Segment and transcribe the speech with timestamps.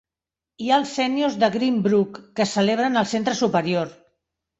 [0.61, 3.93] Hi ha els Sèniors de Green Brook, que es celebren al Centre Superior.